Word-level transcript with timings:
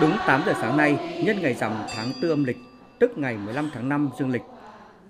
Đúng 0.00 0.16
8 0.26 0.42
giờ 0.46 0.54
sáng 0.60 0.76
nay, 0.76 1.20
nhân 1.24 1.42
ngày 1.42 1.54
rằm 1.54 1.72
tháng 1.94 2.12
4 2.22 2.30
âm 2.30 2.44
lịch, 2.44 2.56
tức 2.98 3.18
ngày 3.18 3.36
15 3.36 3.70
tháng 3.74 3.88
5 3.88 4.10
dương 4.18 4.30
lịch, 4.30 4.42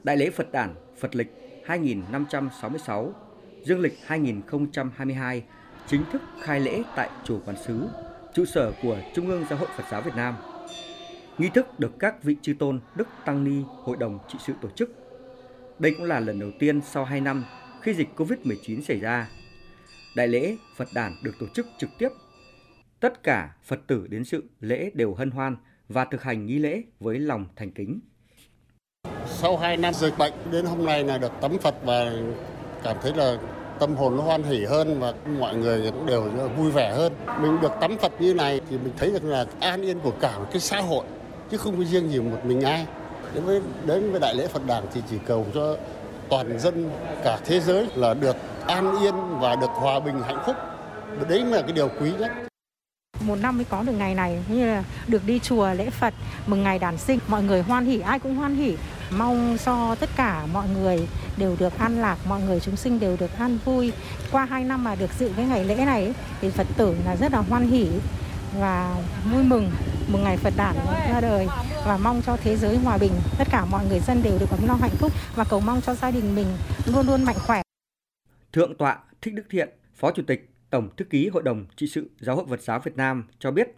Đại 0.02 0.16
lễ 0.16 0.30
Phật 0.30 0.52
đản 0.52 0.74
Phật 1.00 1.16
lịch 1.16 1.32
2566, 1.64 3.14
dương 3.64 3.80
lịch 3.80 3.98
2022 4.06 5.42
chính 5.86 6.04
thức 6.12 6.22
khai 6.40 6.60
lễ 6.60 6.82
tại 6.96 7.10
chùa 7.24 7.38
Quán 7.46 7.56
Sứ, 7.66 7.88
trụ 8.34 8.44
sở 8.44 8.72
của 8.82 8.98
Trung 9.14 9.28
ương 9.28 9.44
Giáo 9.50 9.58
hội 9.58 9.68
Phật 9.76 9.84
giáo 9.90 10.02
Việt 10.02 10.16
Nam. 10.16 10.34
Nghi 11.38 11.48
thức 11.54 11.80
được 11.80 11.92
các 11.98 12.22
vị 12.22 12.36
chư 12.42 12.54
tôn 12.58 12.80
Đức 12.94 13.08
Tăng 13.24 13.44
Ni 13.44 13.62
Hội 13.84 13.96
đồng 13.96 14.18
trị 14.28 14.38
sự 14.46 14.52
tổ 14.62 14.68
chức. 14.70 14.90
Đây 15.78 15.94
cũng 15.98 16.06
là 16.06 16.20
lần 16.20 16.40
đầu 16.40 16.50
tiên 16.58 16.80
sau 16.80 17.04
2 17.04 17.20
năm 17.20 17.44
khi 17.82 17.94
dịch 17.94 18.08
Covid-19 18.16 18.82
xảy 18.82 19.00
ra. 19.00 19.28
Đại 20.16 20.28
lễ 20.28 20.56
Phật 20.76 20.88
đản 20.94 21.12
được 21.22 21.32
tổ 21.40 21.46
chức 21.54 21.66
trực 21.78 21.90
tiếp. 21.98 22.08
Tất 23.00 23.22
cả 23.22 23.50
Phật 23.62 23.78
tử 23.86 24.06
đến 24.10 24.24
sự 24.24 24.44
lễ 24.60 24.90
đều 24.94 25.14
hân 25.14 25.30
hoan 25.30 25.56
và 25.88 26.04
thực 26.04 26.22
hành 26.22 26.46
nghi 26.46 26.58
lễ 26.58 26.82
với 27.00 27.18
lòng 27.18 27.46
thành 27.56 27.70
kính. 27.70 28.00
Sau 29.26 29.56
2 29.56 29.76
năm 29.76 29.94
dịch 29.94 30.18
bệnh, 30.18 30.32
đến 30.50 30.64
hôm 30.64 30.84
nay 30.84 31.04
là 31.04 31.18
được 31.18 31.32
tắm 31.40 31.58
Phật 31.58 31.74
và 31.84 32.12
cảm 32.82 32.96
thấy 33.02 33.12
là 33.14 33.36
tâm 33.78 33.96
hồn 33.96 34.16
nó 34.16 34.22
hoan 34.22 34.42
hỉ 34.42 34.64
hơn 34.64 35.00
và 35.00 35.14
mọi 35.38 35.56
người 35.56 35.90
cũng 35.90 36.06
đều 36.06 36.30
vui 36.56 36.70
vẻ 36.70 36.92
hơn. 36.92 37.12
Mình 37.40 37.60
được 37.60 37.72
tắm 37.80 37.98
Phật 37.98 38.12
như 38.20 38.34
này 38.34 38.60
thì 38.70 38.78
mình 38.78 38.92
thấy 38.96 39.10
được 39.10 39.24
là 39.24 39.46
an 39.60 39.82
yên 39.82 40.00
của 40.00 40.12
cả 40.20 40.38
một 40.38 40.46
cái 40.50 40.60
xã 40.60 40.80
hội, 40.80 41.04
chứ 41.50 41.56
không 41.56 41.76
có 41.78 41.84
riêng 41.84 42.08
gì 42.08 42.20
một 42.20 42.44
mình 42.44 42.60
ai. 42.60 42.86
Đến 43.34 43.44
với 43.44 43.60
đến 43.86 44.10
với 44.10 44.20
đại 44.20 44.34
lễ 44.34 44.46
Phật 44.46 44.66
đản 44.66 44.84
thì 44.94 45.02
chỉ 45.10 45.16
cầu 45.26 45.46
cho 45.54 45.76
toàn 46.28 46.58
dân 46.58 46.90
cả 47.24 47.38
thế 47.44 47.60
giới 47.60 47.86
là 47.94 48.14
được 48.14 48.36
an 48.66 48.98
yên 49.02 49.14
và 49.40 49.56
được 49.56 49.70
hòa 49.70 50.00
bình 50.00 50.22
hạnh 50.22 50.42
phúc. 50.46 50.56
Đấy 51.28 51.44
là 51.44 51.62
cái 51.62 51.72
điều 51.72 51.88
quý 51.88 52.12
nhất 52.18 52.49
một 53.20 53.36
năm 53.36 53.56
mới 53.56 53.64
có 53.64 53.82
được 53.82 53.92
ngày 53.92 54.14
này. 54.14 54.42
Như 54.48 54.66
là 54.66 54.84
được 55.06 55.26
đi 55.26 55.38
chùa 55.38 55.72
lễ 55.72 55.90
Phật 55.90 56.14
mừng 56.46 56.62
ngày 56.62 56.78
đàn 56.78 56.98
sinh. 56.98 57.18
Mọi 57.28 57.42
người 57.42 57.62
hoan 57.62 57.84
hỉ 57.84 58.00
ai 58.00 58.18
cũng 58.18 58.36
hoan 58.36 58.56
hỉ 58.56 58.76
mong 59.10 59.56
cho 59.64 59.94
tất 59.94 60.10
cả 60.16 60.46
mọi 60.52 60.68
người 60.68 61.08
đều 61.36 61.56
được 61.58 61.78
an 61.78 62.00
lạc 62.00 62.18
mọi 62.28 62.40
người 62.42 62.60
chúng 62.60 62.76
sinh 62.76 63.00
đều 63.00 63.16
được 63.16 63.38
an 63.38 63.58
vui. 63.64 63.92
Qua 64.30 64.44
hai 64.44 64.64
năm 64.64 64.84
mà 64.84 64.94
được 64.94 65.10
dự 65.18 65.32
cái 65.36 65.46
ngày 65.46 65.64
lễ 65.64 65.74
này 65.74 66.14
thì 66.40 66.50
Phật 66.50 66.66
tử 66.76 66.96
là 67.04 67.16
rất 67.16 67.32
là 67.32 67.38
hoan 67.38 67.70
hỉ 67.70 67.86
và 68.58 68.96
vui 69.32 69.42
mừng 69.42 69.70
mừng 70.08 70.24
ngày 70.24 70.36
Phật 70.36 70.54
đản 70.56 70.76
ra 71.12 71.20
đời. 71.20 71.46
Và 71.86 71.96
mong 71.96 72.22
cho 72.26 72.36
thế 72.36 72.56
giới 72.56 72.76
hòa 72.76 72.98
bình 72.98 73.12
tất 73.38 73.48
cả 73.50 73.64
mọi 73.64 73.86
người 73.86 74.00
dân 74.00 74.22
đều 74.22 74.38
được 74.38 74.50
ấm 74.50 74.66
no 74.66 74.74
hạnh 74.74 74.96
phúc. 74.98 75.12
Và 75.34 75.44
cầu 75.44 75.60
mong 75.60 75.80
cho 75.80 75.94
gia 75.94 76.10
đình 76.10 76.34
mình 76.34 76.46
luôn 76.86 77.06
luôn 77.06 77.24
mạnh 77.24 77.36
khỏe. 77.46 77.62
Thượng 78.52 78.74
tọa 78.78 78.98
Thích 79.22 79.34
Đức 79.34 79.44
Thiện, 79.50 79.68
Phó 79.96 80.10
Chủ 80.10 80.22
tịch 80.26 80.50
Tổng 80.70 80.88
Thư 80.96 81.04
ký 81.04 81.28
Hội 81.28 81.42
đồng 81.42 81.66
Trị 81.76 81.86
sự 81.86 82.10
Giáo 82.20 82.36
hội 82.36 82.46
Phật 82.48 82.60
giáo 82.60 82.80
Việt 82.80 82.96
Nam 82.96 83.24
cho 83.38 83.50
biết 83.50 83.68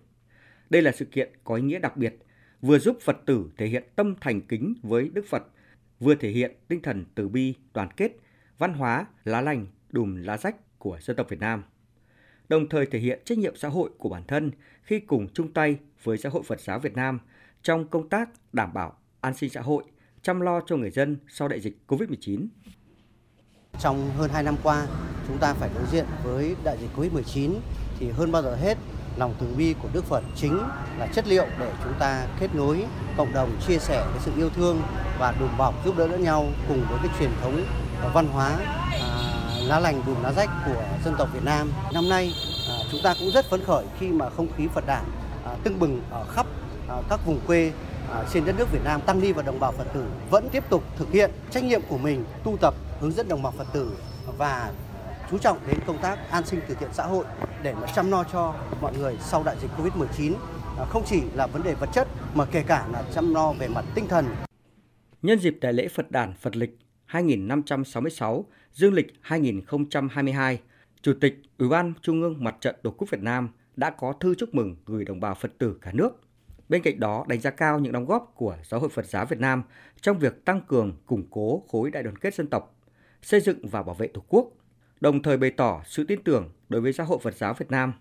đây 0.73 0.83
là 0.83 0.93
sự 0.93 1.05
kiện 1.05 1.33
có 1.45 1.55
ý 1.55 1.62
nghĩa 1.62 1.79
đặc 1.79 1.97
biệt, 1.97 2.17
vừa 2.62 2.79
giúp 2.79 2.98
Phật 3.01 3.17
tử 3.27 3.51
thể 3.57 3.67
hiện 3.67 3.85
tâm 3.97 4.15
thành 4.21 4.41
kính 4.41 4.75
với 4.83 5.09
Đức 5.09 5.25
Phật, 5.29 5.43
vừa 6.01 6.15
thể 6.15 6.31
hiện 6.31 6.53
tinh 6.69 6.83
thần 6.83 7.05
từ 7.15 7.29
bi, 7.29 7.55
đoàn 7.75 7.89
kết, 7.97 8.13
văn 8.59 8.75
hóa, 8.75 9.07
lá 9.25 9.41
lành, 9.41 9.67
đùm 9.91 10.23
lá 10.23 10.39
rách 10.39 10.79
của 10.79 10.98
dân 11.01 11.17
tộc 11.17 11.29
Việt 11.29 11.41
Nam. 11.41 11.65
Đồng 12.48 12.69
thời 12.69 12.87
thể 12.87 12.98
hiện 12.98 13.20
trách 13.25 13.39
nhiệm 13.39 13.57
xã 13.57 13.69
hội 13.69 13.91
của 13.98 14.09
bản 14.09 14.23
thân 14.29 14.51
khi 14.83 15.01
cùng 15.01 15.29
chung 15.33 15.53
tay 15.53 15.79
với 16.03 16.17
Giáo 16.17 16.33
hội 16.33 16.43
Phật 16.43 16.61
giáo 16.61 16.79
Việt 16.79 16.95
Nam 16.95 17.19
trong 17.63 17.89
công 17.89 18.09
tác 18.09 18.31
đảm 18.53 18.73
bảo 18.73 18.97
an 19.20 19.35
sinh 19.35 19.51
xã 19.51 19.61
hội, 19.61 19.85
chăm 20.23 20.41
lo 20.41 20.61
cho 20.67 20.77
người 20.77 20.91
dân 20.91 21.17
sau 21.29 21.48
đại 21.48 21.61
dịch 21.61 21.79
COVID-19. 21.89 22.47
Trong 23.81 24.11
hơn 24.17 24.31
2 24.31 24.43
năm 24.43 24.57
qua, 24.63 24.87
chúng 25.28 25.39
ta 25.39 25.55
phải 25.55 25.70
đối 25.75 25.84
diện 25.92 26.06
với 26.25 26.56
đại 26.65 26.77
dịch 26.81 26.91
Covid-19 26.97 27.55
thì 27.98 28.11
hơn 28.11 28.33
bao 28.33 28.42
giờ 28.42 28.56
hết 28.62 28.78
lòng 29.17 29.34
từ 29.41 29.47
bi 29.56 29.75
của 29.83 29.89
Đức 29.92 30.05
Phật 30.05 30.23
chính 30.37 30.59
là 30.98 31.06
chất 31.06 31.29
liệu 31.29 31.47
để 31.61 31.73
chúng 31.84 31.92
ta 31.98 32.27
kết 32.41 32.55
nối 32.55 32.87
cộng 33.17 33.33
đồng 33.33 33.51
chia 33.69 33.79
sẻ 33.79 33.97
cái 33.97 34.20
sự 34.25 34.33
yêu 34.37 34.51
thương 34.51 34.83
và 35.19 35.35
đùm 35.41 35.51
bọc 35.58 35.85
giúp 35.85 35.96
đỡ 35.98 36.07
lẫn 36.07 36.24
nhau 36.24 36.46
cùng 36.69 36.86
với 36.91 36.98
cái 37.02 37.13
truyền 37.19 37.30
thống 37.42 37.64
văn 38.14 38.27
hóa 38.27 38.58
à, 38.92 39.33
lá 39.67 39.80
lành 39.80 40.02
đùm 40.07 40.23
lá 40.23 40.33
rách 40.33 40.51
của 40.67 40.85
dân 41.05 41.14
tộc 41.19 41.29
Việt 41.35 41.45
Nam. 41.45 41.73
Năm 41.95 42.08
nay 42.08 42.33
à, 42.69 42.75
chúng 42.92 43.01
ta 43.05 43.14
cũng 43.20 43.30
rất 43.30 43.51
phấn 43.51 43.64
khởi 43.64 43.85
khi 43.98 44.08
mà 44.08 44.30
không 44.30 44.46
khí 44.57 44.69
Phật 44.75 44.86
đản 44.86 45.05
à, 45.45 45.57
tưng 45.64 45.79
bừng 45.79 46.02
ở 46.11 46.25
khắp 46.25 46.46
à, 46.89 46.96
các 47.11 47.20
vùng 47.27 47.41
quê 47.46 47.73
à, 48.13 48.25
trên 48.33 48.45
đất 48.45 48.55
nước 48.58 48.73
Việt 48.73 48.85
Nam 48.85 49.01
tăng 49.01 49.20
ni 49.20 49.33
và 49.33 49.42
đồng 49.42 49.61
bào 49.61 49.73
Phật 49.73 49.86
tử 49.95 50.05
vẫn 50.30 50.48
tiếp 50.52 50.64
tục 50.70 50.83
thực 50.96 51.13
hiện 51.13 51.30
trách 51.51 51.64
nhiệm 51.64 51.80
của 51.89 51.98
mình 51.98 52.25
tu 52.45 52.57
tập 52.61 52.75
hướng 53.01 53.13
dẫn 53.13 53.29
đồng 53.29 53.42
bào 53.42 53.52
Phật 53.58 53.67
tử 53.73 53.92
và 54.39 54.70
chú 55.33 55.39
trọng 55.39 55.59
đến 55.67 55.79
công 55.87 55.98
tác 56.03 56.31
an 56.31 56.47
sinh 56.47 56.61
từ 56.69 56.75
thiện 56.75 56.89
xã 56.93 57.07
hội 57.07 57.25
để 57.63 57.75
mà 57.75 57.87
chăm 57.95 58.11
lo 58.11 58.25
cho 58.33 58.55
mọi 58.81 58.98
người 58.98 59.17
sau 59.20 59.43
đại 59.45 59.57
dịch 59.63 59.70
Covid-19 59.79 60.35
à, 60.79 60.85
không 60.85 61.03
chỉ 61.07 61.23
là 61.35 61.47
vấn 61.47 61.63
đề 61.63 61.75
vật 61.75 61.89
chất 61.93 62.09
mà 62.35 62.45
kể 62.45 62.65
cả 62.67 62.89
là 62.93 63.05
chăm 63.15 63.35
lo 63.35 63.53
về 63.53 63.69
mặt 63.69 63.85
tinh 63.95 64.09
thần. 64.09 64.27
Nhân 65.23 65.39
dịp 65.39 65.59
đại 65.61 65.73
lễ 65.73 65.89
Phật 65.89 66.11
đản 66.11 66.35
Phật 66.35 66.57
lịch 66.57 66.79
2566, 67.05 68.45
dương 68.73 68.95
lịch 68.95 69.07
2022, 69.20 70.61
Chủ 71.03 71.13
tịch 71.20 71.43
Ủy 71.59 71.69
ban 71.69 71.93
Trung 72.03 72.23
ương 72.23 72.45
Mặt 72.45 72.57
trận 72.61 72.77
Tổ 72.83 72.91
quốc 72.91 73.11
Việt 73.11 73.20
Nam 73.23 73.49
đã 73.77 73.91
có 73.91 74.13
thư 74.20 74.35
chúc 74.35 74.55
mừng 74.55 74.77
gửi 74.87 75.05
đồng 75.05 75.20
bào 75.20 75.35
Phật 75.35 75.53
tử 75.59 75.79
cả 75.81 75.91
nước. 75.95 76.20
Bên 76.69 76.83
cạnh 76.83 77.01
đó, 77.01 77.25
đánh 77.29 77.41
giá 77.41 77.51
cao 77.51 77.79
những 77.79 77.93
đóng 77.93 78.07
góp 78.07 78.33
của 78.37 78.57
Giáo 78.64 78.81
hội 78.81 78.91
Phật 78.91 79.07
giáo 79.07 79.27
Việt 79.27 79.41
Nam 79.41 79.63
trong 80.01 80.19
việc 80.19 80.45
tăng 80.45 80.61
cường, 80.61 80.97
củng 81.07 81.27
cố 81.31 81.63
khối 81.69 81.91
đại 81.91 82.03
đoàn 82.03 82.17
kết 82.19 82.35
dân 82.35 82.47
tộc, 82.47 82.77
xây 83.23 83.41
dựng 83.41 83.69
và 83.69 83.83
bảo 83.83 83.95
vệ 83.95 84.07
Tổ 84.07 84.23
quốc, 84.29 84.53
đồng 85.02 85.23
thời 85.23 85.36
bày 85.36 85.51
tỏ 85.51 85.83
sự 85.86 86.05
tin 86.05 86.23
tưởng 86.24 86.51
đối 86.68 86.80
với 86.80 86.92
Giáo 86.92 87.07
hội 87.07 87.18
Phật 87.23 87.36
giáo 87.36 87.55
Việt 87.55 87.70
Nam, 87.70 87.92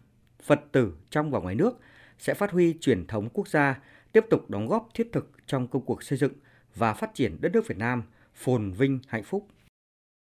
Phật 0.43 0.61
tử 0.71 0.93
trong 1.09 1.31
và 1.31 1.39
ngoài 1.39 1.55
nước 1.55 1.79
sẽ 2.19 2.33
phát 2.33 2.51
huy 2.51 2.75
truyền 2.81 3.07
thống 3.07 3.29
quốc 3.33 3.47
gia, 3.47 3.79
tiếp 4.11 4.25
tục 4.29 4.49
đóng 4.49 4.67
góp 4.67 4.89
thiết 4.93 5.07
thực 5.11 5.31
trong 5.47 5.67
công 5.67 5.85
cuộc 5.85 6.03
xây 6.03 6.17
dựng 6.17 6.33
và 6.75 6.93
phát 6.93 7.13
triển 7.13 7.37
đất 7.41 7.51
nước 7.51 7.67
Việt 7.67 7.77
Nam 7.77 8.03
phồn 8.35 8.71
vinh 8.71 8.99
hạnh 9.07 9.23
phúc. 9.23 9.47